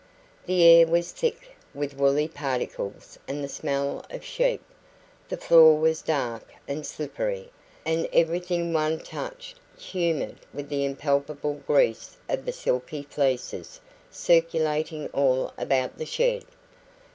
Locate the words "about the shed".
15.55-16.45